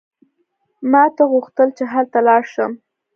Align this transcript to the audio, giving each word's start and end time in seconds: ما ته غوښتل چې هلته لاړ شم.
ما 0.91 1.03
ته 1.15 1.23
غوښتل 1.31 1.69
چې 1.77 1.83
هلته 1.93 2.19
لاړ 2.27 2.41
شم. 2.53 2.71